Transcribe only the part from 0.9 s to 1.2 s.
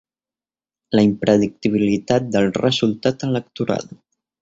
La